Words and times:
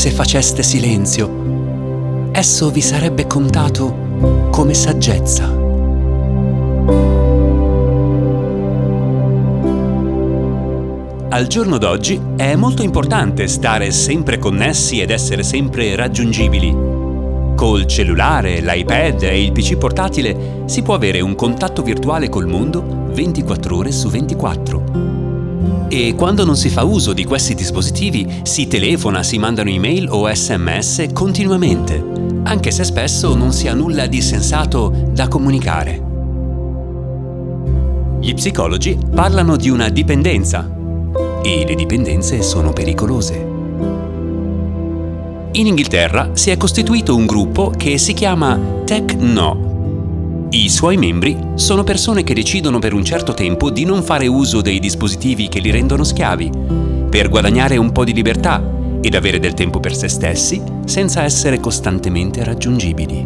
se 0.00 0.10
faceste 0.10 0.62
silenzio, 0.62 2.30
esso 2.32 2.70
vi 2.70 2.80
sarebbe 2.80 3.26
contato 3.26 4.48
come 4.50 4.72
saggezza. 4.72 5.44
Al 11.28 11.46
giorno 11.48 11.76
d'oggi 11.76 12.18
è 12.34 12.54
molto 12.54 12.80
importante 12.80 13.46
stare 13.46 13.90
sempre 13.90 14.38
connessi 14.38 15.02
ed 15.02 15.10
essere 15.10 15.42
sempre 15.42 15.94
raggiungibili. 15.96 16.74
Col 17.54 17.84
cellulare, 17.84 18.62
l'iPad 18.62 19.24
e 19.24 19.42
il 19.42 19.52
PC 19.52 19.76
portatile 19.76 20.62
si 20.64 20.80
può 20.80 20.94
avere 20.94 21.20
un 21.20 21.34
contatto 21.34 21.82
virtuale 21.82 22.30
col 22.30 22.46
mondo 22.46 22.82
24 23.12 23.76
ore 23.76 23.92
su 23.92 24.08
24. 24.08 25.29
E 25.88 26.14
quando 26.14 26.44
non 26.44 26.56
si 26.56 26.68
fa 26.68 26.84
uso 26.84 27.12
di 27.12 27.24
questi 27.24 27.54
dispositivi 27.54 28.40
si 28.42 28.66
telefona, 28.66 29.22
si 29.22 29.38
mandano 29.38 29.70
email 29.70 30.08
o 30.08 30.32
sms 30.32 31.08
continuamente, 31.12 32.02
anche 32.44 32.70
se 32.70 32.84
spesso 32.84 33.34
non 33.34 33.52
si 33.52 33.68
ha 33.68 33.74
nulla 33.74 34.06
di 34.06 34.20
sensato 34.20 35.08
da 35.10 35.28
comunicare. 35.28 36.08
Gli 38.20 38.34
psicologi 38.34 38.98
parlano 39.14 39.56
di 39.56 39.70
una 39.70 39.88
dipendenza 39.88 40.68
e 41.42 41.64
le 41.66 41.74
dipendenze 41.74 42.42
sono 42.42 42.72
pericolose. 42.72 43.48
In 45.52 45.66
Inghilterra 45.66 46.30
si 46.34 46.50
è 46.50 46.56
costituito 46.56 47.16
un 47.16 47.26
gruppo 47.26 47.72
che 47.76 47.98
si 47.98 48.12
chiama 48.12 48.58
Tech 48.84 49.14
No. 49.14 49.69
I 50.52 50.68
suoi 50.68 50.96
membri 50.96 51.38
sono 51.54 51.84
persone 51.84 52.24
che 52.24 52.34
decidono 52.34 52.80
per 52.80 52.92
un 52.92 53.04
certo 53.04 53.34
tempo 53.34 53.70
di 53.70 53.84
non 53.84 54.02
fare 54.02 54.26
uso 54.26 54.60
dei 54.60 54.80
dispositivi 54.80 55.48
che 55.48 55.60
li 55.60 55.70
rendono 55.70 56.02
schiavi, 56.02 56.50
per 57.08 57.28
guadagnare 57.28 57.76
un 57.76 57.92
po' 57.92 58.02
di 58.02 58.12
libertà 58.12 58.60
ed 59.00 59.14
avere 59.14 59.38
del 59.38 59.54
tempo 59.54 59.78
per 59.78 59.94
se 59.94 60.08
stessi 60.08 60.60
senza 60.86 61.22
essere 61.22 61.60
costantemente 61.60 62.42
raggiungibili. 62.42 63.22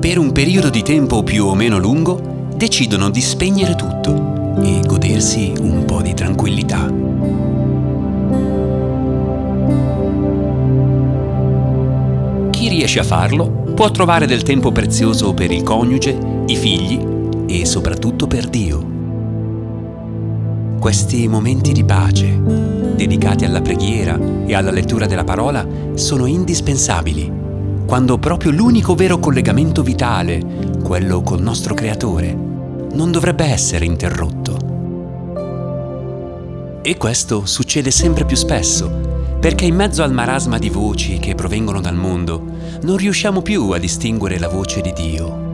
Per 0.00 0.18
un 0.18 0.32
periodo 0.32 0.70
di 0.70 0.82
tempo 0.82 1.22
più 1.22 1.46
o 1.46 1.54
meno 1.54 1.78
lungo 1.78 2.50
decidono 2.56 3.08
di 3.08 3.20
spegnere 3.20 3.76
tutto 3.76 4.56
e 4.60 4.80
godersi 4.84 5.52
un 5.60 5.84
po' 5.84 6.02
di 6.02 6.14
tranquillità. 6.14 7.07
Riesce 12.88 13.00
a 13.00 13.04
farlo 13.04 13.50
può 13.74 13.90
trovare 13.90 14.26
del 14.26 14.42
tempo 14.42 14.72
prezioso 14.72 15.34
per 15.34 15.50
il 15.50 15.62
coniuge, 15.62 16.18
i 16.46 16.56
figli 16.56 16.98
e 17.46 17.66
soprattutto 17.66 18.26
per 18.26 18.48
Dio. 18.48 18.96
Questi 20.80 21.28
momenti 21.28 21.72
di 21.72 21.84
pace, 21.84 22.40
dedicati 22.96 23.44
alla 23.44 23.60
preghiera 23.60 24.18
e 24.46 24.54
alla 24.54 24.70
lettura 24.70 25.04
della 25.04 25.24
parola, 25.24 25.66
sono 25.94 26.24
indispensabili, 26.24 27.30
quando 27.84 28.16
proprio 28.16 28.52
l'unico 28.52 28.94
vero 28.94 29.18
collegamento 29.18 29.82
vitale, 29.82 30.42
quello 30.82 31.20
col 31.20 31.42
nostro 31.42 31.74
Creatore, 31.74 32.34
non 32.94 33.12
dovrebbe 33.12 33.44
essere 33.44 33.84
interrotto. 33.84 34.56
E 36.80 36.96
questo 36.96 37.44
succede 37.44 37.90
sempre 37.90 38.24
più 38.24 38.36
spesso 38.36 39.07
perché 39.40 39.64
in 39.66 39.76
mezzo 39.76 40.02
al 40.02 40.12
marasma 40.12 40.58
di 40.58 40.68
voci 40.68 41.18
che 41.18 41.34
provengono 41.34 41.80
dal 41.80 41.94
mondo 41.94 42.42
non 42.82 42.96
riusciamo 42.96 43.40
più 43.40 43.70
a 43.70 43.78
distinguere 43.78 44.38
la 44.38 44.48
voce 44.48 44.80
di 44.80 44.92
Dio. 44.92 45.46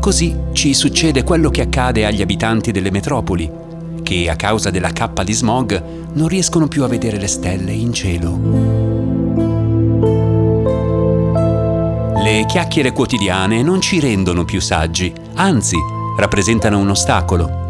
Così 0.00 0.36
ci 0.52 0.74
succede 0.74 1.24
quello 1.24 1.50
che 1.50 1.62
accade 1.62 2.06
agli 2.06 2.22
abitanti 2.22 2.70
delle 2.70 2.90
metropoli, 2.90 3.50
che 4.02 4.28
a 4.28 4.36
causa 4.36 4.70
della 4.70 4.90
cappa 4.90 5.24
di 5.24 5.32
smog 5.32 5.82
non 6.12 6.28
riescono 6.28 6.68
più 6.68 6.84
a 6.84 6.88
vedere 6.88 7.18
le 7.18 7.26
stelle 7.26 7.72
in 7.72 7.92
cielo. 7.92 8.38
Le 12.22 12.44
chiacchiere 12.46 12.92
quotidiane 12.92 13.62
non 13.62 13.80
ci 13.80 13.98
rendono 13.98 14.44
più 14.44 14.60
saggi, 14.60 15.12
anzi 15.34 15.76
rappresentano 16.16 16.78
un 16.78 16.90
ostacolo 16.90 17.62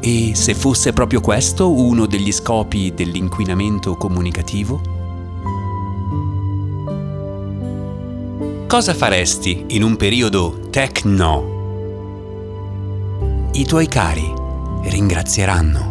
e 0.00 0.32
se 0.34 0.54
fosse 0.54 0.92
proprio 0.92 1.20
questo 1.20 1.70
uno 1.70 2.06
degli 2.06 2.32
scopi 2.32 2.92
dell'inquinamento 2.94 3.96
comunicativo? 3.96 4.98
Cosa 8.66 8.94
faresti 8.94 9.66
in 9.68 9.82
un 9.82 9.96
periodo 9.96 10.68
tech 10.70 11.04
no? 11.04 11.58
I 13.52 13.64
tuoi 13.64 13.88
cari 13.88 14.32
ringrazieranno. 14.84 15.89